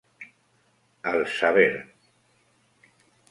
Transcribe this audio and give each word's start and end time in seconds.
Al 1.11 1.25
saber. 1.27 1.77